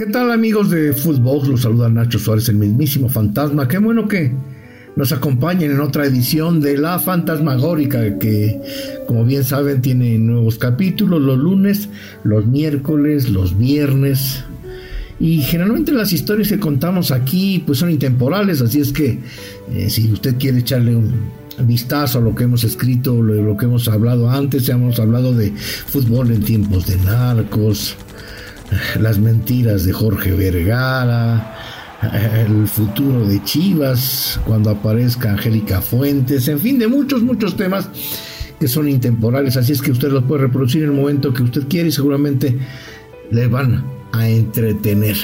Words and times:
¿Qué 0.00 0.06
tal 0.06 0.32
amigos 0.32 0.70
de 0.70 0.94
Footbox? 0.94 1.46
Los 1.46 1.60
saluda 1.60 1.90
Nacho 1.90 2.18
Suárez, 2.18 2.48
el 2.48 2.56
mismísimo 2.56 3.10
fantasma. 3.10 3.68
Qué 3.68 3.76
bueno 3.76 4.08
que 4.08 4.32
nos 4.96 5.12
acompañen 5.12 5.72
en 5.72 5.80
otra 5.80 6.06
edición 6.06 6.62
de 6.62 6.78
La 6.78 6.98
Fantasmagórica, 6.98 8.18
que 8.18 8.58
como 9.06 9.26
bien 9.26 9.44
saben 9.44 9.82
tiene 9.82 10.16
nuevos 10.16 10.56
capítulos 10.56 11.20
los 11.20 11.38
lunes, 11.38 11.90
los 12.24 12.46
miércoles, 12.46 13.28
los 13.28 13.58
viernes. 13.58 14.42
Y 15.18 15.42
generalmente 15.42 15.92
las 15.92 16.14
historias 16.14 16.48
que 16.48 16.58
contamos 16.58 17.10
aquí 17.10 17.62
pues 17.66 17.78
son 17.80 17.90
intemporales, 17.90 18.62
así 18.62 18.80
es 18.80 18.94
que 18.94 19.18
eh, 19.74 19.90
si 19.90 20.10
usted 20.10 20.36
quiere 20.38 20.60
echarle 20.60 20.96
un 20.96 21.12
vistazo 21.66 22.20
a 22.20 22.22
lo 22.22 22.34
que 22.34 22.44
hemos 22.44 22.64
escrito, 22.64 23.20
lo, 23.20 23.34
lo 23.34 23.54
que 23.54 23.66
hemos 23.66 23.86
hablado 23.86 24.30
antes, 24.30 24.66
hemos 24.70 24.98
hablado 24.98 25.34
de 25.34 25.52
fútbol 25.52 26.30
en 26.30 26.40
tiempos 26.40 26.86
de 26.86 26.96
narcos, 27.04 27.98
las 28.98 29.18
mentiras 29.18 29.84
de 29.84 29.92
Jorge 29.92 30.32
Vergara, 30.32 31.56
el 32.46 32.66
futuro 32.66 33.26
de 33.26 33.42
Chivas, 33.44 34.40
cuando 34.46 34.70
aparezca 34.70 35.32
Angélica 35.32 35.80
Fuentes, 35.80 36.48
en 36.48 36.58
fin, 36.58 36.78
de 36.78 36.88
muchos, 36.88 37.22
muchos 37.22 37.56
temas 37.56 37.88
que 38.58 38.68
son 38.68 38.88
intemporales, 38.88 39.56
así 39.56 39.72
es 39.72 39.82
que 39.82 39.90
usted 39.90 40.10
los 40.10 40.24
puede 40.24 40.42
reproducir 40.42 40.82
en 40.82 40.90
el 40.90 40.96
momento 40.96 41.32
que 41.32 41.42
usted 41.42 41.66
quiere 41.68 41.88
y 41.88 41.92
seguramente 41.92 42.58
le 43.30 43.46
van 43.46 43.84
a 44.12 44.28
entretener. 44.28 45.16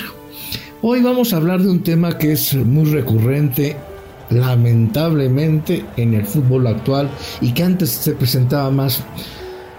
Hoy 0.83 1.03
vamos 1.03 1.33
a 1.33 1.37
hablar 1.37 1.63
de 1.63 1.69
un 1.69 1.83
tema 1.83 2.17
que 2.17 2.33
es 2.33 2.55
muy 2.55 2.91
recurrente, 2.91 3.77
lamentablemente, 4.31 5.85
en 5.97 6.15
el 6.15 6.25
fútbol 6.25 6.67
actual 6.67 7.11
y 7.41 7.53
que 7.53 7.63
antes 7.63 7.91
se 7.91 8.13
presentaba 8.13 8.71
más. 8.71 9.03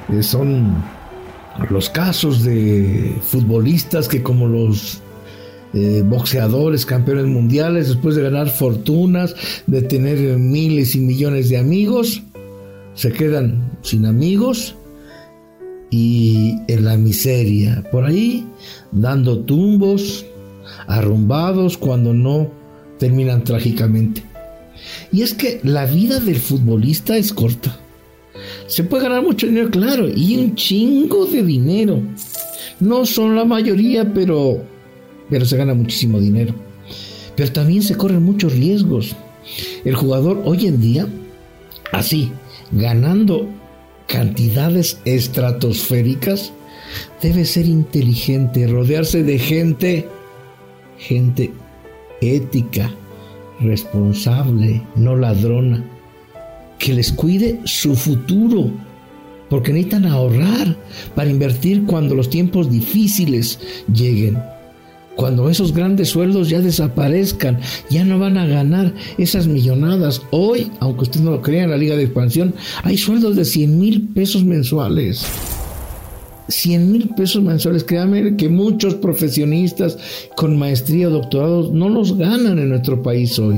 Eh, 0.09 0.23
son 0.23 0.83
los 1.69 1.89
casos 1.89 2.43
de 2.43 3.15
futbolistas 3.21 4.07
que 4.07 4.23
como 4.23 4.47
los 4.47 5.01
eh, 5.73 6.03
boxeadores, 6.05 6.85
campeones 6.85 7.25
mundiales, 7.25 7.89
después 7.89 8.15
de 8.15 8.23
ganar 8.23 8.49
fortunas, 8.49 9.35
de 9.67 9.81
tener 9.81 10.17
miles 10.37 10.95
y 10.95 10.99
millones 10.99 11.49
de 11.49 11.57
amigos, 11.57 12.23
se 12.93 13.11
quedan 13.11 13.77
sin 13.81 14.05
amigos 14.05 14.75
y 15.89 16.55
en 16.67 16.85
la 16.85 16.97
miseria, 16.97 17.83
por 17.91 18.05
ahí 18.05 18.45
dando 18.91 19.39
tumbos, 19.39 20.25
arrumbados 20.87 21.77
cuando 21.77 22.13
no 22.13 22.49
terminan 22.97 23.43
trágicamente. 23.43 24.23
Y 25.11 25.21
es 25.21 25.33
que 25.33 25.59
la 25.63 25.85
vida 25.85 26.19
del 26.19 26.37
futbolista 26.37 27.17
es 27.17 27.33
corta. 27.33 27.77
Se 28.67 28.83
puede 28.83 29.03
ganar 29.03 29.23
mucho 29.23 29.47
dinero, 29.47 29.69
claro, 29.69 30.07
y 30.07 30.37
un 30.37 30.55
chingo 30.55 31.25
de 31.25 31.43
dinero. 31.43 32.01
No 32.79 33.05
son 33.05 33.35
la 33.35 33.45
mayoría, 33.45 34.13
pero, 34.13 34.61
pero 35.29 35.45
se 35.45 35.57
gana 35.57 35.73
muchísimo 35.73 36.19
dinero. 36.19 36.53
Pero 37.35 37.51
también 37.51 37.81
se 37.81 37.95
corren 37.95 38.23
muchos 38.23 38.53
riesgos. 38.53 39.15
El 39.85 39.95
jugador 39.95 40.41
hoy 40.45 40.67
en 40.67 40.81
día, 40.81 41.07
así, 41.91 42.31
ganando 42.71 43.47
cantidades 44.07 44.99
estratosféricas, 45.05 46.51
debe 47.21 47.45
ser 47.45 47.65
inteligente, 47.65 48.67
rodearse 48.67 49.23
de 49.23 49.39
gente, 49.39 50.07
gente 50.97 51.51
ética, 52.21 52.91
responsable, 53.59 54.81
no 54.95 55.15
ladrona, 55.15 55.83
que 56.79 56.93
les 56.93 57.11
cuide 57.11 57.59
su 57.65 57.95
futuro, 57.95 58.71
porque 59.49 59.71
necesitan 59.71 60.05
ahorrar 60.05 60.75
para 61.15 61.29
invertir 61.29 61.85
cuando 61.85 62.15
los 62.15 62.29
tiempos 62.29 62.69
difíciles 62.69 63.59
lleguen. 63.91 64.37
Cuando 65.15 65.49
esos 65.49 65.73
grandes 65.73 66.09
sueldos 66.09 66.47
ya 66.47 66.61
desaparezcan, 66.61 67.59
ya 67.89 68.05
no 68.05 68.19
van 68.19 68.37
a 68.37 68.45
ganar 68.45 68.93
esas 69.17 69.47
millonadas. 69.47 70.21
Hoy, 70.29 70.71
aunque 70.79 71.03
usted 71.03 71.21
no 71.21 71.31
lo 71.31 71.41
crea, 71.41 71.63
en 71.63 71.71
la 71.71 71.77
Liga 71.77 71.95
de 71.95 72.03
Expansión 72.03 72.53
hay 72.83 72.97
sueldos 72.97 73.35
de 73.35 73.43
100 73.43 73.79
mil 73.79 74.09
pesos 74.09 74.43
mensuales. 74.43 75.25
100 76.49 76.91
mil 76.91 77.09
pesos 77.09 77.41
mensuales. 77.41 77.83
Créame 77.83 78.37
que 78.37 78.47
muchos 78.47 78.93
profesionistas 78.93 79.97
con 80.35 80.57
maestría 80.57 81.07
o 81.07 81.11
doctorados 81.11 81.71
no 81.71 81.89
los 81.89 82.15
ganan 82.15 82.59
en 82.59 82.69
nuestro 82.69 83.01
país 83.01 83.39
hoy. 83.39 83.57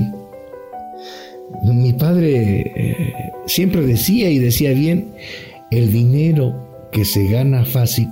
Mi 1.64 1.94
padre 1.94 2.72
eh, 2.76 3.14
siempre 3.46 3.82
decía 3.82 4.30
y 4.30 4.40
decía 4.40 4.72
bien, 4.74 5.14
el 5.72 5.92
dinero 5.92 6.54
que 6.92 7.06
se 7.06 7.28
gana 7.28 7.66
fácil, 7.66 8.10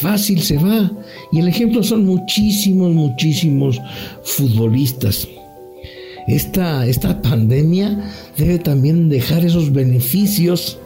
fácil 0.00 0.40
se 0.40 0.56
va. 0.56 0.90
Y 1.32 1.40
el 1.40 1.48
ejemplo 1.48 1.82
son 1.82 2.04
muchísimos, 2.06 2.92
muchísimos 2.92 3.80
futbolistas. 4.22 5.28
Esta, 6.28 6.86
esta 6.86 7.20
pandemia 7.20 7.98
debe 8.36 8.58
también 8.58 9.08
dejar 9.08 9.44
esos 9.44 9.72
beneficios 9.72 10.78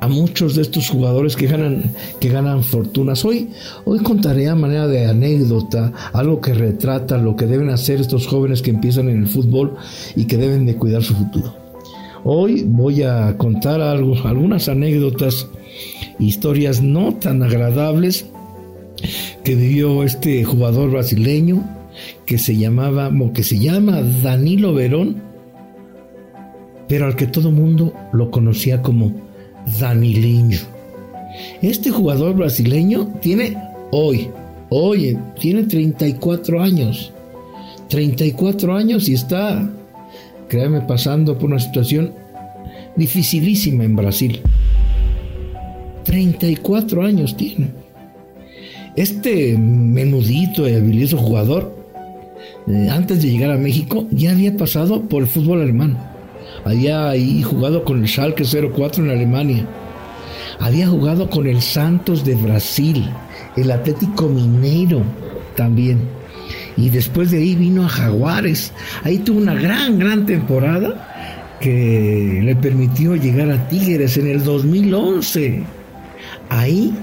a 0.00 0.08
muchos 0.08 0.56
de 0.56 0.62
estos 0.62 0.88
jugadores 0.88 1.36
que 1.36 1.46
ganan, 1.46 1.92
que 2.20 2.30
ganan 2.30 2.64
fortunas. 2.64 3.24
Hoy, 3.24 3.50
hoy 3.84 3.98
contaré 4.00 4.48
a 4.48 4.54
manera 4.54 4.88
de 4.88 5.06
anécdota 5.06 5.92
algo 6.12 6.40
que 6.40 6.54
retrata 6.54 7.18
lo 7.18 7.36
que 7.36 7.46
deben 7.46 7.68
hacer 7.68 8.00
estos 8.00 8.26
jóvenes 8.26 8.62
que 8.62 8.70
empiezan 8.70 9.08
en 9.08 9.18
el 9.18 9.26
fútbol 9.28 9.76
y 10.16 10.24
que 10.24 10.38
deben 10.38 10.66
de 10.66 10.76
cuidar 10.76 11.02
su 11.02 11.14
futuro. 11.14 11.54
Hoy 12.24 12.64
voy 12.66 13.02
a 13.02 13.36
contar 13.36 13.80
algo, 13.80 14.14
algunas 14.24 14.68
anécdotas, 14.68 15.46
historias 16.18 16.82
no 16.82 17.14
tan 17.14 17.42
agradables 17.42 18.26
que 19.44 19.54
vivió 19.54 20.02
este 20.02 20.44
jugador 20.44 20.90
brasileño 20.90 21.64
que 22.26 22.38
se 22.38 22.56
llamaba, 22.56 23.10
que 23.34 23.42
se 23.42 23.58
llama 23.58 24.00
Danilo 24.22 24.74
Verón, 24.74 25.22
pero 26.88 27.06
al 27.06 27.16
que 27.16 27.26
todo 27.26 27.50
mundo 27.50 27.92
lo 28.12 28.30
conocía 28.30 28.82
como 28.82 29.29
Danilinho. 29.78 30.58
Este 31.62 31.90
jugador 31.90 32.34
brasileño 32.34 33.08
tiene 33.20 33.56
hoy, 33.90 34.28
hoy, 34.68 35.18
tiene 35.38 35.64
34 35.64 36.62
años. 36.62 37.12
34 37.88 38.74
años 38.74 39.08
y 39.08 39.14
está, 39.14 39.68
créame, 40.48 40.80
pasando 40.82 41.36
por 41.36 41.50
una 41.50 41.58
situación 41.58 42.12
dificilísima 42.96 43.84
en 43.84 43.96
Brasil. 43.96 44.40
34 46.04 47.02
años 47.02 47.36
tiene. 47.36 47.68
Este 48.96 49.56
menudito 49.56 50.68
y 50.68 50.74
habilidoso 50.74 51.16
jugador, 51.16 51.76
eh, 52.66 52.88
antes 52.90 53.22
de 53.22 53.30
llegar 53.30 53.50
a 53.50 53.56
México, 53.56 54.06
ya 54.10 54.32
había 54.32 54.56
pasado 54.56 55.02
por 55.02 55.22
el 55.22 55.28
fútbol 55.28 55.62
alemán. 55.62 56.09
Había 56.64 57.08
ahí 57.08 57.42
jugado 57.42 57.84
con 57.84 58.02
el 58.02 58.08
Schalke 58.08 58.44
04 58.44 59.04
en 59.04 59.10
Alemania. 59.10 59.66
Había 60.58 60.88
jugado 60.88 61.30
con 61.30 61.46
el 61.46 61.62
Santos 61.62 62.24
de 62.24 62.34
Brasil, 62.34 63.08
el 63.56 63.70
Atlético 63.70 64.28
Mineiro 64.28 65.02
también. 65.56 66.00
y 66.76 66.88
después 66.88 67.30
de 67.30 67.38
ahí 67.38 67.54
vino 67.54 67.84
a 67.84 67.88
Jaguares. 67.88 68.72
Ahí 69.02 69.18
tuvo 69.18 69.38
una 69.40 69.54
gran, 69.54 69.98
gran 69.98 70.24
temporada 70.24 71.56
que 71.60 72.40
le 72.42 72.56
permitió 72.56 73.16
llegar 73.16 73.50
a 73.50 73.68
Tigres 73.68 74.16
en 74.16 74.28
el 74.28 74.42
2011. 74.42 75.62
Ahí, 76.48 76.94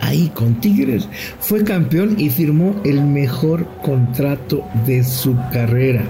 ahí 0.00 0.30
con 0.34 0.60
Tigres, 0.60 1.08
fue 1.38 1.64
campeón 1.64 2.16
y 2.18 2.30
firmó 2.30 2.80
el 2.84 3.02
mejor 3.02 3.66
contrato 3.82 4.64
de 4.86 5.04
su 5.04 5.36
carrera. 5.52 6.04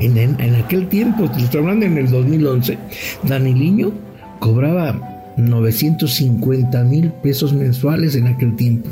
En, 0.00 0.54
aquel 0.54 0.88
tiempo, 0.88 1.24
estoy 1.36 1.60
hablando 1.60 1.86
en 1.86 1.98
el 1.98 2.10
2011, 2.10 2.78
Daniliño 3.24 3.92
cobraba 4.38 5.34
950 5.36 6.84
mil 6.84 7.10
pesos 7.22 7.52
mensuales 7.52 8.14
en 8.14 8.28
aquel 8.28 8.54
tiempo. 8.54 8.88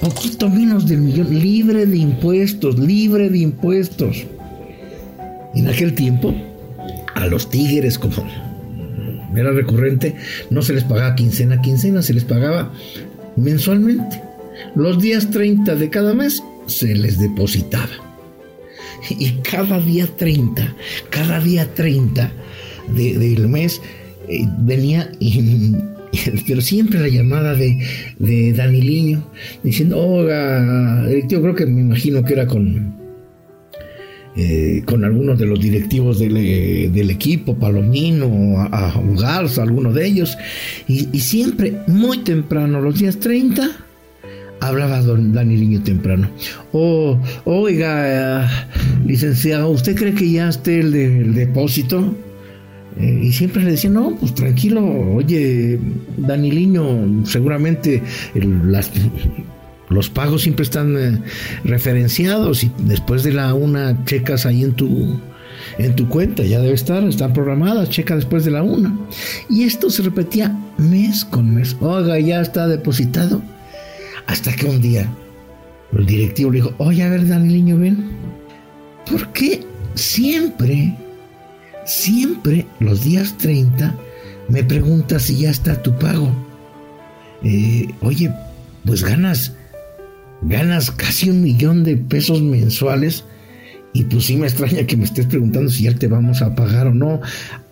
Poquito 0.00 0.48
menos 0.48 0.86
del 0.86 1.00
millón, 1.00 1.36
libre 1.38 1.86
de 1.86 1.96
impuestos, 1.96 2.78
libre 2.78 3.30
de 3.30 3.38
impuestos. 3.38 4.26
En 5.54 5.68
aquel 5.68 5.94
tiempo, 5.94 6.34
a 7.14 7.26
los 7.26 7.50
tigres, 7.50 7.98
como 7.98 8.14
era 9.34 9.50
recurrente, 9.50 10.14
no 10.50 10.62
se 10.62 10.74
les 10.74 10.84
pagaba 10.84 11.16
quincena 11.16 11.56
a 11.56 11.62
quincena, 11.62 12.02
se 12.02 12.14
les 12.14 12.24
pagaba 12.24 12.72
mensualmente. 13.36 14.22
Los 14.76 15.00
días 15.00 15.30
30 15.30 15.74
de 15.74 15.90
cada 15.90 16.14
mes 16.14 16.42
se 16.66 16.94
les 16.94 17.18
depositaba. 17.18 18.03
Y 19.10 19.32
cada 19.42 19.80
día 19.80 20.06
30, 20.06 20.74
cada 21.10 21.40
día 21.40 21.72
30 21.74 22.32
del 22.96 23.48
mes 23.48 23.80
eh, 24.28 24.46
venía, 24.58 25.10
pero 26.46 26.60
siempre 26.60 27.00
la 27.00 27.08
llamada 27.08 27.54
de, 27.54 27.78
de 28.18 28.52
Daniliño, 28.52 29.28
diciendo, 29.62 29.98
oiga, 29.98 31.06
yo 31.28 31.42
creo 31.42 31.54
que 31.54 31.66
me 31.66 31.80
imagino 31.80 32.24
que 32.24 32.32
era 32.32 32.46
con, 32.46 32.94
eh, 34.36 34.82
con 34.84 35.04
algunos 35.04 35.38
de 35.38 35.46
los 35.46 35.60
directivos 35.60 36.18
del, 36.18 36.36
eh, 36.36 37.10
equipo, 37.10 37.56
Palomino, 37.56 38.58
a, 38.58 38.88
a 38.88 39.02
Garza, 39.16 39.62
alguno 39.62 39.92
de 39.92 40.06
ellos, 40.06 40.36
y, 40.88 41.04
siempre 41.20 41.76
muy 41.86 42.18
temprano, 42.18 42.80
los 42.80 42.98
días 42.98 43.20
30, 43.20 43.70
hablaba 44.66 45.00
don 45.00 45.32
Dani 45.32 45.78
temprano. 45.80 46.28
Oh, 46.72 47.18
oiga, 47.44 48.48
licenciado, 49.04 49.68
¿usted 49.70 49.94
cree 49.94 50.14
que 50.14 50.30
ya 50.30 50.48
esté 50.48 50.80
el, 50.80 51.34
depósito? 51.34 52.14
Eh, 52.98 53.20
y 53.24 53.32
siempre 53.32 53.62
le 53.64 53.72
decía, 53.72 53.90
no, 53.90 54.16
pues 54.16 54.34
tranquilo, 54.34 54.84
oye, 55.14 55.80
Daniliño, 56.16 57.24
seguramente 57.26 58.02
los 59.88 60.08
pagos 60.10 60.42
siempre 60.42 60.62
están 60.62 60.96
eh, 60.96 61.18
referenciados 61.64 62.62
y 62.64 62.70
después 62.78 63.24
de 63.24 63.32
la 63.32 63.52
una 63.54 64.04
checas 64.04 64.46
ahí 64.46 64.62
en 64.62 64.74
tu 64.74 65.18
en 65.78 65.96
tu 65.96 66.08
cuenta, 66.08 66.42
ya 66.44 66.60
debe 66.60 66.74
estar, 66.74 67.02
están 67.04 67.32
programadas, 67.32 67.90
checa 67.90 68.14
después 68.14 68.44
de 68.44 68.50
la 68.50 68.62
una. 68.62 68.96
Y 69.50 69.64
esto 69.64 69.90
se 69.90 70.02
repetía 70.02 70.56
mes 70.78 71.24
con 71.24 71.54
mes. 71.54 71.76
Oiga, 71.80 72.18
ya 72.18 72.40
está 72.40 72.68
depositado. 72.68 73.42
Hasta 74.26 74.54
que 74.54 74.66
un 74.66 74.80
día 74.80 75.08
el 75.96 76.06
directivo 76.06 76.50
le 76.50 76.56
dijo, 76.56 76.74
oye, 76.78 77.02
a 77.02 77.10
ver, 77.10 77.26
Dani 77.26 77.72
ven, 77.72 78.10
¿por 79.08 79.32
qué 79.32 79.64
siempre, 79.94 80.96
siempre 81.84 82.66
los 82.80 83.02
días 83.04 83.36
30 83.38 83.94
me 84.48 84.64
preguntas 84.64 85.24
si 85.24 85.38
ya 85.38 85.50
está 85.50 85.80
tu 85.82 85.96
pago? 85.98 86.30
Eh, 87.42 87.88
oye, 88.00 88.32
pues 88.84 89.04
ganas 89.04 89.52
ganas 90.42 90.90
casi 90.90 91.30
un 91.30 91.42
millón 91.42 91.84
de 91.84 91.96
pesos 91.96 92.42
mensuales 92.42 93.24
y 93.92 94.04
pues 94.04 94.24
sí 94.24 94.36
me 94.36 94.46
extraña 94.46 94.86
que 94.86 94.96
me 94.96 95.04
estés 95.04 95.26
preguntando 95.26 95.70
si 95.70 95.84
ya 95.84 95.94
te 95.94 96.08
vamos 96.08 96.42
a 96.42 96.54
pagar 96.54 96.88
o 96.88 96.94
no. 96.94 97.20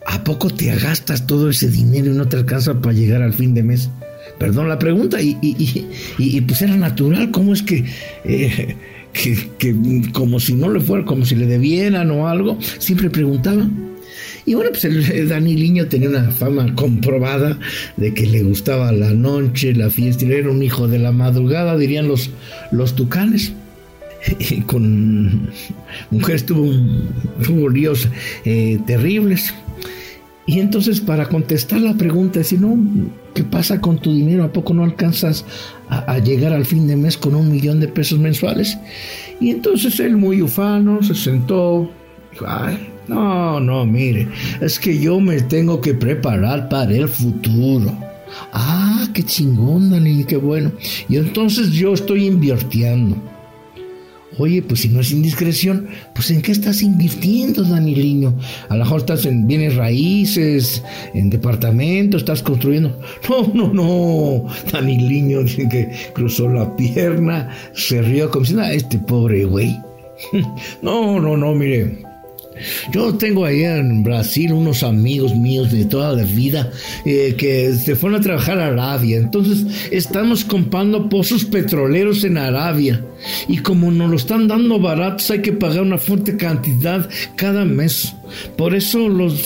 ¿A 0.06 0.25
poco 0.25 0.50
te 0.50 0.75
gastas 0.76 1.26
todo 1.26 1.50
ese 1.50 1.69
dinero 1.69 2.12
y 2.12 2.16
no 2.16 2.28
te 2.28 2.37
alcanza 2.37 2.81
para 2.81 2.94
llegar 2.94 3.22
al 3.22 3.32
fin 3.32 3.55
de 3.55 3.62
mes? 3.62 3.90
Perdón 4.38 4.69
la 4.69 4.79
pregunta 4.79 5.19
y, 5.20 6.40
pues 6.46 6.62
era 6.62 6.76
natural, 6.76 7.31
¿cómo 7.31 7.52
es 7.52 7.62
que, 7.62 7.84
eh, 8.25 8.76
que, 9.12 9.37
que 9.58 9.75
como 10.12 10.40
si 10.40 10.55
no 10.55 10.70
le 10.70 10.81
fuera, 10.81 11.05
como 11.05 11.25
si 11.25 11.37
le 11.37 11.46
debieran 11.46 12.11
o 12.11 12.26
algo? 12.26 12.58
Siempre 12.79 13.08
preguntaba. 13.08 13.69
Y 14.44 14.55
bueno, 14.55 14.70
pues 14.70 14.84
el 14.84 15.29
Dani 15.29 15.55
Liño 15.55 15.87
tenía 15.87 16.08
una 16.08 16.31
fama 16.31 16.75
comprobada 16.75 17.58
de 17.96 18.12
que 18.12 18.26
le 18.26 18.43
gustaba 18.43 18.90
la 18.90 19.12
noche, 19.12 19.73
la 19.75 19.88
fiesta, 19.88 20.25
y 20.25 20.32
era 20.32 20.50
un 20.50 20.62
hijo 20.62 20.88
de 20.88 20.99
la 20.99 21.12
madrugada, 21.12 21.76
dirían 21.76 22.08
los, 22.08 22.31
los 22.70 22.94
tucanes. 22.94 23.52
Y 24.38 24.61
con 24.61 25.50
mujeres 26.11 26.46
tuvo, 26.46 26.73
tuvo 27.44 27.69
líos 27.69 28.08
eh, 28.44 28.79
terribles. 28.87 29.52
Y 30.44 30.58
entonces 30.58 31.00
para 31.00 31.28
contestar 31.28 31.80
la 31.80 31.94
pregunta, 31.94 32.42
si 32.42 32.58
no, 32.58 32.76
¿qué 33.32 33.44
pasa 33.44 33.80
con 33.80 33.98
tu 33.98 34.12
dinero? 34.12 34.44
¿A 34.44 34.52
poco 34.52 34.74
no 34.74 34.82
alcanzas 34.82 35.44
a, 35.88 36.12
a, 36.12 36.18
llegar 36.18 36.52
al 36.52 36.64
fin 36.64 36.88
de 36.88 36.96
mes 36.96 37.16
con 37.16 37.34
un 37.34 37.50
millón 37.50 37.78
de 37.78 37.88
pesos 37.88 38.18
mensuales? 38.18 38.76
Y 39.40 39.50
entonces 39.50 40.00
él 40.00 40.16
muy 40.16 40.42
ufano 40.42 41.02
se 41.02 41.14
sentó, 41.14 41.88
dijo, 42.32 42.44
ay, 42.48 42.88
no, 43.08 43.60
no, 43.60 43.84
mire, 43.84 44.28
es 44.60 44.78
que 44.78 44.98
yo 44.98 45.20
me 45.20 45.40
tengo 45.42 45.80
que 45.80 45.94
preparar 45.94 46.68
para 46.68 46.92
el 46.92 47.08
futuro. 47.08 47.92
Ah, 48.52 49.06
qué 49.12 49.22
chingón, 49.22 49.90
Dani, 49.90 50.24
qué 50.24 50.36
bueno. 50.36 50.72
Y 51.08 51.16
entonces 51.16 51.72
yo 51.72 51.92
estoy 51.92 52.26
invirtiendo. 52.26 53.16
Oye, 54.38 54.62
pues 54.62 54.81
si 54.81 54.88
no 54.88 55.00
es 55.00 55.12
indiscreción, 55.12 55.88
pues 56.14 56.31
¿en 56.31 56.43
qué 56.43 56.52
estás 56.52 56.82
invirtiendo, 56.82 57.62
Daniliño? 57.62 58.34
A 58.69 58.76
lo 58.76 58.84
mejor 58.84 59.00
estás 59.00 59.26
en 59.26 59.46
bienes 59.46 59.76
raíces, 59.76 60.82
en 61.14 61.31
departamentos, 61.31 62.23
estás 62.23 62.43
construyendo. 62.43 62.99
No, 63.29 63.52
no, 63.55 63.73
no. 63.73 64.44
Daniliño 64.73 65.40
que 65.70 65.90
cruzó 66.14 66.49
la 66.49 66.75
pierna, 66.76 67.50
se 67.75 68.02
rió 68.02 68.31
como 68.31 68.44
si 68.44 68.55
nada, 68.55 68.73
este 68.73 68.99
pobre 68.99 69.44
güey. 69.44 69.76
No, 70.82 71.20
no, 71.20 71.37
no, 71.37 71.55
mire. 71.55 72.11
Yo 72.93 73.14
tengo 73.14 73.44
allá 73.44 73.78
en 73.78 74.02
Brasil 74.02 74.52
unos 74.52 74.82
amigos 74.82 75.34
míos 75.34 75.72
de 75.72 75.84
toda 75.84 76.12
la 76.12 76.25
vida 76.25 76.70
eh, 77.04 77.34
que 77.37 77.72
se 77.72 77.96
fueron 77.96 78.20
a 78.20 78.22
trabajar 78.22 78.58
a 78.58 78.69
Arabia. 78.69 79.19
Entonces 79.19 79.64
estamos 79.90 80.44
comprando 80.44 81.08
pozos 81.08 81.44
petroleros 81.44 82.25
en 82.25 82.38
Arabia. 82.38 83.04
Y 83.49 83.58
como 83.58 83.90
nos 83.90 84.10
lo 84.10 84.16
están 84.16 84.49
dando 84.49 84.78
baratos, 84.78 85.31
hay 85.31 85.43
que 85.43 85.52
pagar 85.52 85.82
una 85.82 85.99
fuerte 85.99 86.37
cantidad 86.37 87.08
cada 87.37 87.64
mes. 87.64 88.14
Por 88.56 88.75
eso 88.75 89.08
los 89.08 89.43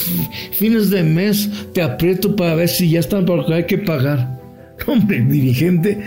fines 0.53 0.91
de 0.91 1.03
mes 1.03 1.51
te 1.73 1.83
aprieto 1.83 2.37
para 2.37 2.55
ver 2.55 2.69
si 2.69 2.91
ya 2.91 3.01
están 3.01 3.27
porque 3.27 3.55
hay 3.55 3.67
que 3.67 3.79
pagar. 3.79 4.37
Hombre, 4.87 5.23
dirigente 5.23 6.01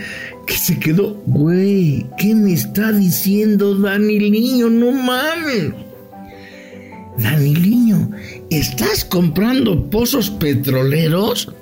que 0.46 0.54
se 0.54 0.78
quedó, 0.78 1.22
güey, 1.26 2.06
¿qué 2.18 2.34
me 2.34 2.52
está 2.52 2.92
diciendo 2.92 3.74
Dani 3.74 4.18
Niño? 4.30 4.68
No 4.70 4.92
mames. 4.92 5.72
Daniliño, 7.18 8.10
¿estás 8.50 9.04
comprando 9.04 9.90
pozos 9.90 10.30
petroleros? 10.30 11.52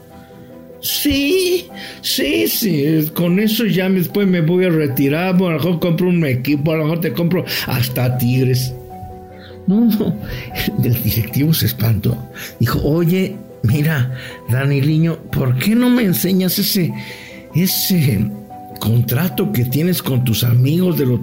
Sí, 0.81 1.67
sí, 2.03 2.47
sí, 2.47 3.11
con 3.13 3.41
eso 3.41 3.67
ya 3.67 3.89
después 3.89 4.29
me 4.29 4.41
voy 4.41 4.67
a 4.67 4.71
retirar, 4.71 5.35
a 5.35 5.39
lo 5.39 5.51
mejor 5.51 5.81
compro 5.81 6.09
un 6.09 6.25
equipo, 6.25 6.73
a 6.73 6.77
lo 6.77 6.85
mejor 6.85 7.01
te 7.01 7.13
compro 7.13 7.45
hasta 7.67 8.17
tigres. 8.19 8.73
No, 9.67 9.81
no, 9.81 10.17
el 10.85 11.03
directivo 11.03 11.53
se 11.53 11.67
espantó. 11.67 12.17
Dijo, 12.61 12.81
oye, 12.83 13.37
mira, 13.65 14.15
Daniliño, 14.51 15.17
¿por 15.33 15.59
qué 15.59 15.75
no 15.75 15.91
me 15.91 16.05
enseñas 16.05 16.59
ese, 16.59 16.93
ese 17.55 18.31
contrato 18.79 19.53
que 19.53 19.65
tienes 19.65 20.03
con 20.03 20.25
tus 20.25 20.45
amigos 20.45 20.99
de 20.99 21.07
los, 21.07 21.21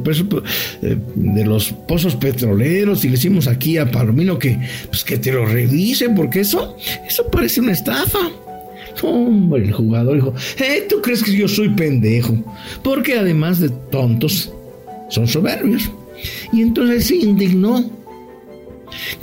eh, 0.82 0.98
de 1.16 1.46
los 1.46 1.72
pozos 1.88 2.16
petroleros 2.16 3.04
y 3.04 3.08
le 3.08 3.14
decimos 3.14 3.48
aquí 3.48 3.78
a 3.78 3.90
Palomino 3.90 4.38
que, 4.38 4.60
pues 4.90 5.04
que 5.04 5.18
te 5.18 5.32
lo 5.32 5.46
revisen 5.46 6.16
porque 6.16 6.42
eso, 6.42 6.78
eso 7.08 7.26
parece 7.32 7.62
una 7.62 7.74
estafa. 7.74 8.32
Hombre, 9.02 9.64
el 9.64 9.74
jugador 9.74 10.16
dijo, 10.16 10.34
eh, 10.58 10.86
¿tú 10.88 11.02
crees 11.02 11.22
que 11.22 11.36
yo 11.36 11.48
soy 11.48 11.70
pendejo? 11.70 12.34
Porque 12.84 13.16
además 13.16 13.60
de 13.60 13.70
tontos, 13.92 14.52
son 15.10 15.28
soberbios. 15.28 15.92
Y 16.54 16.62
entonces 16.62 17.08
se 17.08 17.16
indignó. 17.18 17.90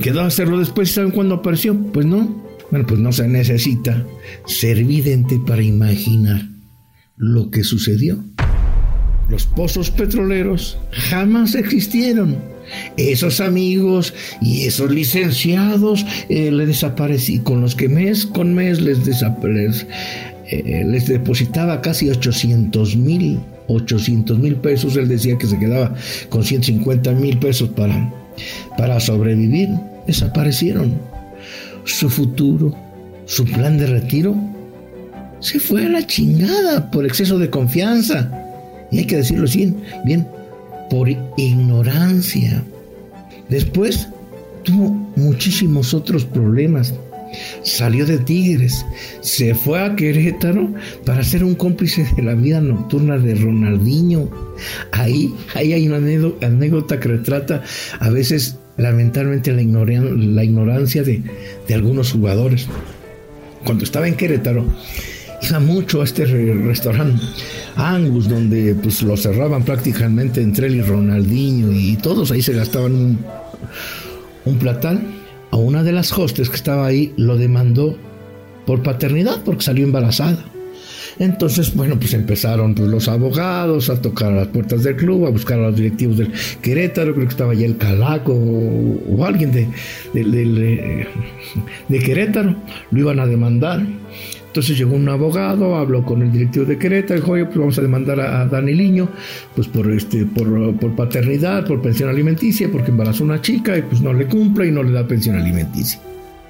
Quedó 0.01 0.21
a 0.21 0.27
hacerlo 0.27 0.59
después, 0.59 0.93
¿saben 0.93 1.11
cuándo 1.11 1.37
apareció? 1.37 1.75
Pues 1.75 2.05
no. 2.05 2.43
Bueno, 2.71 2.87
pues 2.87 3.01
no 3.01 3.13
se 3.13 3.27
necesita 3.29 4.05
ser 4.47 4.85
vidente 4.85 5.41
para 5.47 5.63
imaginar 5.63 6.52
lo 7.17 7.51
que 7.51 7.65
sucedió. 7.65 8.23
Los 9.29 9.47
pozos 9.47 9.91
petroleros 9.91 10.79
jamás 10.91 11.55
existieron. 11.55 12.37
Esos 12.97 13.41
amigos 13.41 14.15
y 14.41 14.63
esos 14.63 14.91
licenciados 14.91 16.07
eh, 16.29 16.51
le 16.51 16.67
desaparecí, 16.67 17.41
con 17.41 17.61
los 17.61 17.75
que 17.75 17.89
mes 17.89 18.25
con 18.25 18.55
mes 18.55 18.81
les, 18.81 18.99
eh, 20.51 20.85
les 20.87 21.07
depositaba 21.07 21.81
casi 21.81 22.09
800 22.09 22.97
mil 22.97 23.41
800 23.69 24.39
mil 24.39 24.57
pesos. 24.57 24.97
Él 24.97 25.09
decía 25.09 25.39
que 25.39 25.47
se 25.47 25.59
quedaba 25.59 25.95
con 26.29 26.45
150 26.45 27.13
mil 27.13 27.39
pesos 27.39 27.71
para, 27.71 28.13
para 28.77 29.01
sobrevivir. 29.01 29.71
Desaparecieron. 30.07 30.99
Su 31.85 32.11
futuro, 32.11 32.77
su 33.25 33.45
plan 33.45 33.79
de 33.79 33.87
retiro, 33.87 34.37
se 35.43 35.59
fue 35.59 35.85
a 35.85 35.89
la 35.89 36.07
chingada 36.07 36.91
por 36.91 37.05
exceso 37.05 37.39
de 37.39 37.51
confianza. 37.51 38.31
Y 38.91 38.99
hay 38.99 39.05
que 39.05 39.17
decirlo 39.17 39.45
así, 39.45 39.75
bien, 40.05 40.27
por 40.89 41.09
ignorancia. 41.37 42.63
Después 43.49 44.09
tuvo 44.63 44.91
muchísimos 45.17 45.93
otros 45.95 46.25
problemas. 46.25 46.95
Salió 47.63 48.05
de 48.05 48.19
Tigres, 48.19 48.85
se 49.21 49.55
fue 49.55 49.81
a 49.81 49.97
Querétaro 49.97 50.75
para 51.05 51.25
ser 51.25 51.43
un 51.43 51.55
cómplice 51.55 52.07
de 52.15 52.23
la 52.23 52.35
vida 52.35 52.61
nocturna 52.61 53.19
de 53.19 53.35
Ronaldinho. 53.35 54.31
Ahí, 54.93 55.35
ahí 55.55 55.73
hay 55.73 55.89
una 55.89 55.97
anécdota 55.97 57.01
que 57.01 57.09
retrata 57.09 57.63
a 58.01 58.11
veces 58.11 58.59
lamentablemente 58.77 59.51
la, 59.51 59.63
la 59.63 60.45
ignorancia 60.45 61.03
de, 61.03 61.23
de 61.67 61.75
algunos 61.75 62.13
jugadores. 62.13 62.67
Cuando 63.65 63.85
estaba 63.85 64.09
en 64.09 64.15
Querétaro, 64.15 64.67
iba 65.43 65.61
mucho 65.61 66.01
a 66.01 66.05
este 66.05 66.25
restaurante 66.25 67.23
Angus, 67.77 68.29
donde 68.29 68.75
pues 68.75 69.03
lo 69.03 69.17
cerraban 69.17 69.65
prácticamente 69.65 70.43
entre 70.43 70.67
él 70.67 70.77
y 70.77 70.83
Ronaldinho 70.83 71.73
y 71.73 71.97
todos 71.97 72.31
ahí 72.31 72.43
se 72.43 72.53
gastaban 72.53 72.95
un, 72.95 73.19
un 74.45 74.59
platal. 74.59 75.01
A 75.51 75.57
una 75.57 75.83
de 75.83 75.93
las 75.93 76.17
hostes 76.17 76.49
que 76.49 76.57
estaba 76.57 76.87
ahí 76.87 77.13
lo 77.17 77.37
demandó 77.37 77.97
por 78.67 78.83
paternidad 78.83 79.43
porque 79.45 79.63
salió 79.63 79.85
embarazada. 79.85 80.52
Entonces, 81.23 81.73
bueno, 81.77 81.97
pues 82.01 82.15
empezaron 82.15 82.75
pues, 82.75 82.89
los 82.89 83.07
abogados 83.07 83.89
a 83.91 84.03
tocar 84.03 84.33
a 84.33 84.37
las 84.39 84.49
puertas 84.49 84.83
del 84.83 84.97
club, 84.97 85.27
a 85.27 85.31
buscar 85.31 85.57
a 85.61 85.69
los 85.69 85.77
directivos 85.77 86.19
del 86.19 86.33
Querétaro, 86.61 87.15
creo 87.15 87.27
que 87.27 87.31
estaba 87.31 87.55
ya 87.55 87.65
el 87.65 87.77
Calaco 87.77 88.33
o, 88.35 89.25
alguien 89.25 89.53
de, 89.53 89.69
de, 90.13 91.99
Querétaro, 92.01 92.57
lo 92.91 92.99
iban 92.99 93.21
a 93.21 93.27
demandar. 93.27 93.87
Entonces 94.49 94.77
llegó 94.77 94.97
un 94.97 95.09
abogado, 95.09 95.77
habló 95.77 96.05
con 96.05 96.23
el 96.23 96.33
directivo 96.33 96.65
de 96.65 96.77
Querétaro, 96.77 97.21
dijo, 97.21 97.33
oye, 97.33 97.45
pues 97.45 97.57
vamos 97.57 97.79
a 97.79 97.83
demandar 97.83 98.19
a, 98.19 98.45
Dani 98.47 98.75
Liño, 98.75 99.09
pues 99.55 99.69
por 99.69 99.93
este, 99.93 100.27
por, 100.27 100.75
por, 100.75 100.97
paternidad, 100.97 101.65
por 101.65 101.81
pensión 101.81 102.09
alimenticia, 102.09 102.69
porque 102.69 102.91
embarazó 102.91 103.23
a 103.23 103.27
una 103.27 103.41
chica 103.41 103.79
y 103.79 103.83
pues 103.83 104.01
no 104.01 104.13
le 104.13 104.27
cumple 104.27 104.67
y 104.67 104.73
no 104.73 104.83
le 104.83 104.91
da 104.91 105.07
pensión 105.07 105.37
alimenticia. 105.37 106.01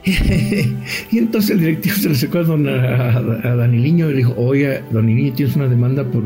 y 1.13 1.19
entonces 1.19 1.51
el 1.51 1.61
directivo 1.61 1.95
se 1.97 2.09
le 2.09 2.15
secó 2.17 2.39
a, 2.39 2.43
a, 2.43 3.57
Dani 3.57 3.79
Liño 3.79 4.09
y 4.09 4.13
le 4.13 4.19
dijo, 4.19 4.35
oye, 4.37 4.83
Dani 4.91 5.15
Liño, 5.15 5.33
tienes 5.35 5.55
una 5.55 5.69
demanda 5.69 6.05
por, 6.05 6.25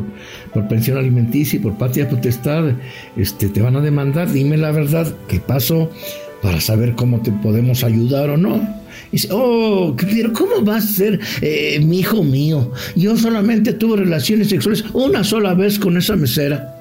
por 0.54 0.66
pensión 0.66 0.96
alimenticia 0.96 1.58
y 1.58 1.60
por 1.60 1.76
patria 1.76 2.08
potestad, 2.08 2.72
este, 3.16 3.48
te 3.48 3.60
van 3.60 3.76
a 3.76 3.80
demandar, 3.82 4.32
dime 4.32 4.56
la 4.56 4.72
verdad, 4.72 5.14
¿qué 5.28 5.40
pasó? 5.40 5.90
Para 6.42 6.60
saber 6.60 6.94
cómo 6.94 7.20
te 7.20 7.32
podemos 7.32 7.84
ayudar 7.84 8.30
o 8.30 8.36
no 8.36 8.86
dice, 9.12 9.28
oh, 9.30 9.94
pero 9.96 10.32
¿cómo 10.32 10.64
va 10.64 10.76
a 10.76 10.80
ser 10.80 11.20
eh, 11.40 11.80
mi 11.80 12.00
hijo 12.00 12.22
mío? 12.22 12.70
Yo 12.94 13.16
solamente 13.16 13.72
tuve 13.72 13.98
relaciones 13.98 14.48
sexuales 14.48 14.84
una 14.92 15.24
sola 15.24 15.54
vez 15.54 15.78
con 15.78 15.96
esa 15.96 16.16
mesera. 16.16 16.74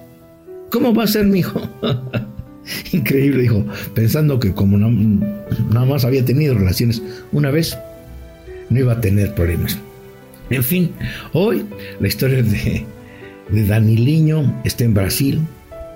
¿Cómo 0.72 0.94
va 0.94 1.04
a 1.04 1.08
ser 1.08 1.26
mi 1.26 1.40
hijo? 1.40 1.62
Increíble, 2.92 3.44
dijo, 3.44 3.66
pensando 3.94 4.40
que 4.40 4.54
como 4.54 4.78
nada 4.78 5.86
más 5.86 6.06
había 6.06 6.24
tenido 6.26 6.54
relaciones 6.56 7.02
una 7.32 7.52
vez, 7.52 7.78
no 8.70 8.80
iba 8.80 8.94
a 8.94 9.02
tener 9.02 9.34
problemas. 9.34 9.78
En 10.50 10.64
fin, 10.64 10.92
hoy 11.34 11.66
la 12.00 12.08
historia 12.08 12.44
de, 12.44 12.86
de 13.50 13.66
Daniliño 13.66 14.62
está 14.64 14.84
en 14.84 14.94
Brasil, 14.94 15.42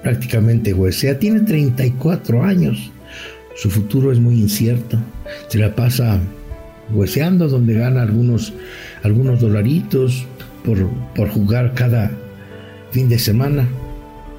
prácticamente 0.04 0.74
huesea, 0.74 1.20
tiene 1.20 1.42
34 1.42 2.44
años. 2.44 2.92
Su 3.56 3.70
futuro 3.70 4.12
es 4.12 4.20
muy 4.20 4.36
incierto. 4.36 4.98
Se 5.50 5.58
la 5.58 5.76
pasa 5.76 6.20
hueseando 6.92 7.48
donde 7.48 7.74
gana 7.74 8.02
algunos, 8.02 8.54
algunos 9.04 9.42
dolaritos 9.42 10.26
por, 10.64 10.90
por 11.16 11.30
jugar 11.30 11.74
cada 11.74 12.12
fin 12.92 13.10
de 13.10 13.20
semana. 13.20 13.68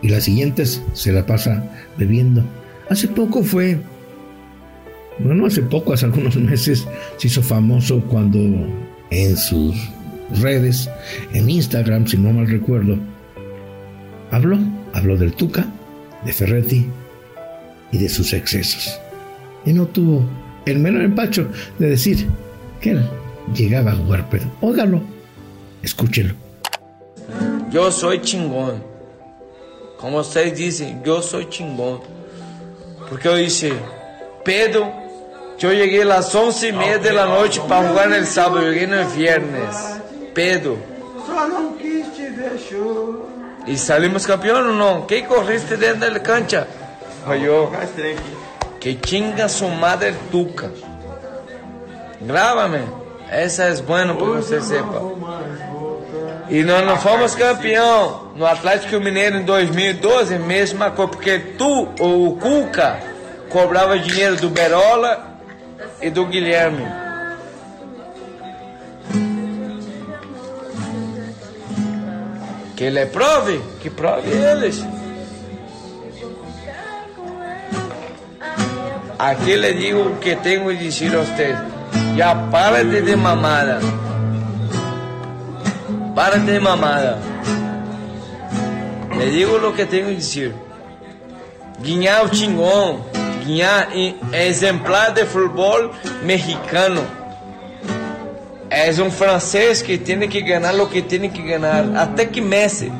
Y 0.02 0.08
las 0.08 0.24
siguientes 0.24 0.82
se 0.92 1.12
la 1.12 1.26
pasa 1.26 1.62
bebiendo. 1.96 2.42
Hace 2.88 3.08
poco 3.08 3.42
fue, 3.42 3.78
bueno, 5.18 5.46
hace 5.46 5.62
poco, 5.62 5.92
hace 5.92 6.06
algunos 6.06 6.36
meses, 6.50 6.86
se 7.16 7.28
hizo 7.28 7.42
famoso 7.42 8.00
cuando 8.02 8.38
en 9.10 9.36
sus 9.36 9.76
redes, 10.40 10.88
en 11.32 11.50
Instagram, 11.50 12.06
si 12.06 12.16
no 12.16 12.32
mal 12.32 12.48
recuerdo, 12.48 12.96
habló, 14.30 14.58
habló 14.92 15.16
del 15.16 15.32
Tuca, 15.32 15.66
de 16.24 16.32
Ferretti 16.32 16.86
y 17.92 17.98
de 17.98 18.08
sus 18.08 18.32
excesos 18.32 19.00
y 19.64 19.72
no 19.72 19.86
tuvo 19.86 20.24
el 20.66 20.78
menor 20.78 21.02
empacho 21.02 21.48
de 21.78 21.90
decir 21.90 22.26
que 22.80 22.90
él 22.90 23.04
llegaba 23.54 23.92
a 23.92 23.96
jugar 23.96 24.28
pero 24.30 24.44
Óigalo, 24.60 25.00
escúchelo. 25.82 26.34
Yo 27.70 27.90
soy 27.90 28.20
chingón. 28.20 28.89
Como 30.00 30.18
ustedes 30.18 30.56
dicen, 30.56 31.02
yo 31.04 31.20
soy 31.20 31.48
chingón. 31.48 32.00
Porque 33.08 33.24
yo 33.24 33.34
dije, 33.34 33.72
Pedro, 34.44 34.90
yo 35.58 35.72
llegué 35.72 36.02
a 36.02 36.06
las 36.06 36.34
once 36.34 36.68
y 36.68 36.72
media 36.72 36.98
de 36.98 37.12
la 37.12 37.26
noche 37.26 37.60
para 37.68 37.88
jugar 37.88 38.06
en 38.06 38.14
el 38.14 38.26
sábado, 38.26 38.62
llegué 38.62 38.84
en 38.84 38.94
el 38.94 39.06
viernes. 39.08 39.76
Pedro. 40.34 40.76
¿Y 43.66 43.76
salimos 43.76 44.26
campeón 44.26 44.68
o 44.68 44.72
no? 44.72 45.06
¿Qué 45.06 45.26
corriste 45.26 45.76
dentro 45.76 46.08
de 46.08 46.12
la 46.12 46.22
cancha? 46.22 46.66
Yo. 47.42 47.70
Que 48.80 48.98
chinga 49.00 49.48
su 49.48 49.68
madre 49.68 50.14
tuca. 50.30 50.70
Grábame. 52.20 53.00
Essa 53.30 53.64
é 53.64 53.74
bueno 53.76 54.16
para 54.16 54.26
você 54.26 54.60
sepa. 54.60 55.00
E 56.50 56.64
nós 56.64 56.84
não 56.84 56.98
fomos 56.98 57.36
campeão 57.36 58.32
no 58.34 58.44
Atlético 58.44 58.98
Mineiro 58.98 59.36
em 59.36 59.44
2012, 59.44 60.36
mesma 60.40 60.90
coisa, 60.90 61.12
porque 61.12 61.38
tu, 61.56 61.88
ou 62.00 62.26
o 62.26 62.36
Cuca, 62.36 62.98
cobrava 63.48 63.96
dinheiro 63.96 64.34
do 64.34 64.50
Berola 64.50 65.38
e 66.02 66.10
do 66.10 66.26
Guilherme. 66.26 66.84
Que 72.76 72.84
ele 72.84 73.06
prove, 73.06 73.60
que 73.80 73.88
prove 73.88 74.30
eles. 74.30 74.84
Aquí 79.16 79.54
le 79.54 79.74
digo 79.74 80.16
que 80.18 80.34
tengo 80.34 80.70
que 80.70 80.76
decir 80.76 81.14
a 81.14 81.20
usted, 81.20 81.54
ya 82.16 82.34
párate 82.50 83.02
de 83.02 83.14
mamada. 83.14 83.78
Párate 86.20 86.52
de 86.52 86.60
mamada. 86.60 87.16
Le 89.16 89.30
digo 89.30 89.56
lo 89.56 89.72
que 89.72 89.86
tengo 89.86 90.08
que 90.08 90.16
decir. 90.16 90.54
Guiñar 91.82 92.26
o 92.26 92.28
chingón, 92.28 93.04
Guiñar 93.42 93.88
exemplar 94.30 95.14
de 95.14 95.24
fútbol 95.24 95.90
mexicano. 96.22 97.00
Es 98.68 98.98
un 98.98 99.10
francés 99.10 99.82
que 99.82 99.96
tiene 99.96 100.28
que 100.28 100.42
ganar 100.42 100.74
lo 100.74 100.90
que 100.90 101.00
tiene 101.00 101.32
que 101.32 101.42
ganar. 101.42 101.86
Hasta 101.96 102.28
que 102.28 102.42
Messi 102.42 102.92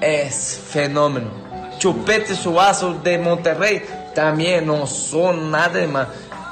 es 0.00 0.60
fenómeno. 0.72 1.30
Chupete 1.78 2.34
Suazo 2.34 2.94
de 2.94 3.16
Monterrey 3.16 3.80
también 4.12 4.66
no 4.66 4.88
son 4.88 5.52
nada 5.52 5.86
más. 5.86 6.08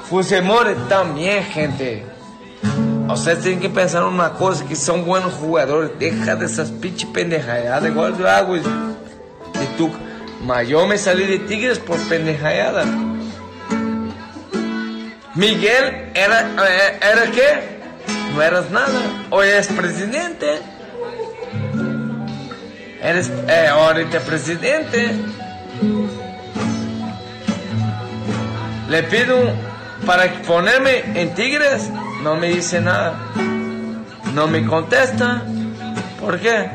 Fusemore 0.09 0.75
también, 0.87 1.43
gente. 1.43 2.18
Ustedes 3.13 3.41
tienen 3.41 3.59
que 3.59 3.69
pensar 3.69 4.03
una 4.03 4.33
cosa, 4.33 4.65
que 4.65 4.75
son 4.75 5.05
buenos 5.05 5.33
jugadores. 5.33 5.91
Deja 5.97 6.35
de 6.35 6.45
esas 6.45 6.69
pinches 6.69 7.09
pendejadas. 7.09 7.83
Yo 7.83 8.29
hago 8.29 8.55
de 8.55 8.61
tu... 9.77 9.91
Mas 10.45 10.67
yo 10.67 10.85
me 10.87 10.97
salí 10.97 11.25
de 11.25 11.39
Tigres 11.39 11.79
por 11.79 11.97
pendejada. 12.07 12.85
Miguel 15.35 16.11
era, 16.13 16.41
eh, 16.41 16.99
era 17.01 17.31
qué? 17.31 17.79
No 18.33 18.41
eras 18.41 18.69
nada. 18.71 18.99
Hoy 19.29 19.47
es 19.47 19.67
presidente. 19.67 20.59
Eres 23.01 23.31
eh, 23.47 23.67
ahorita 23.67 24.19
presidente. 24.19 25.11
Le 28.89 29.03
pido 29.03 29.37
para 30.05 30.31
ponerme 30.41 31.03
en 31.15 31.33
Tigres, 31.35 31.89
no 32.23 32.35
me 32.35 32.49
dice 32.49 32.81
nada. 32.81 33.19
No 34.33 34.47
me 34.47 34.65
contesta. 34.65 35.43
¿Por 36.19 36.39
qué? 36.39 36.69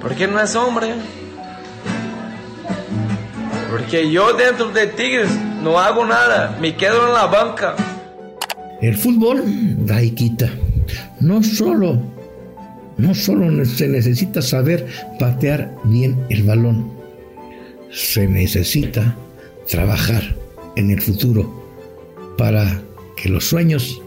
Porque 0.00 0.26
no 0.26 0.40
es 0.40 0.54
hombre. 0.56 0.94
Porque 3.70 4.10
yo 4.10 4.32
dentro 4.32 4.70
de 4.70 4.86
Tigres 4.86 5.30
no 5.62 5.78
hago 5.78 6.04
nada, 6.04 6.56
me 6.60 6.76
quedo 6.76 7.08
en 7.08 7.12
la 7.14 7.26
banca. 7.26 7.74
El 8.80 8.96
fútbol 8.96 9.42
da 9.86 10.02
y 10.02 10.10
quita. 10.10 10.48
No 11.20 11.42
solo 11.42 12.00
no 12.96 13.14
solo 13.14 13.64
se 13.64 13.88
necesita 13.88 14.40
saber 14.40 14.86
patear 15.18 15.74
bien 15.84 16.24
el 16.30 16.44
balón, 16.44 16.90
se 17.90 18.26
necesita 18.26 19.14
trabajar 19.68 20.34
en 20.76 20.90
el 20.90 21.00
futuro 21.02 21.62
para 22.38 22.80
que 23.16 23.28
los 23.28 23.44
sueños 23.44 24.00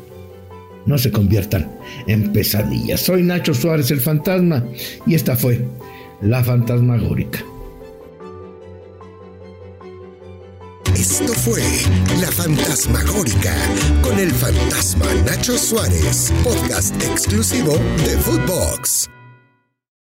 no 0.86 0.98
se 0.98 1.12
conviertan 1.12 1.70
en 2.08 2.32
pesadillas. 2.32 3.02
Soy 3.02 3.24
Nacho 3.24 3.54
Suárez 3.54 3.92
el 3.92 4.00
fantasma 4.00 4.64
y 5.06 5.16
esta 5.16 5.36
fue 5.36 5.66
la 6.22 6.44
fantasmagórica. 6.44 7.44
Esto 10.96 11.34
fue 11.34 11.62
La 12.20 12.30
Fantasmagórica 12.30 13.56
con 14.02 14.20
el 14.20 14.32
fantasma 14.32 15.06
Nacho 15.26 15.58
Suárez, 15.58 16.34
podcast 16.44 16.94
exclusivo 17.04 17.78
de 18.06 18.18
Footbox. 18.18 19.10